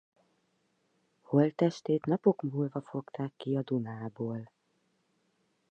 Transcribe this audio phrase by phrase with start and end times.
[1.21, 4.51] Holttestét napok múlva fogták ki a Dunából.